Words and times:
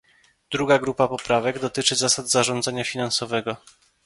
Druga 0.51 0.79
grupa 0.79 1.07
poprawek 1.07 1.59
dotyczy 1.59 1.95
zasad 1.95 2.29
zarządzania 2.29 2.83
finansowego 2.83 3.57